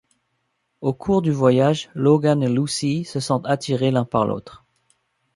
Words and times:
Au 0.81 0.93
cours 0.95 1.21
du 1.21 1.29
voyage, 1.29 1.91
Logan 1.93 2.41
et 2.41 2.49
Lucy 2.49 3.05
se 3.05 3.19
sentent 3.19 3.45
attirés 3.45 3.91
l'un 3.91 4.03
par 4.03 4.25
l'autre. 4.25 4.65